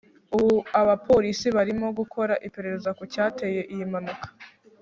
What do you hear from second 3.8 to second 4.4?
mpanuka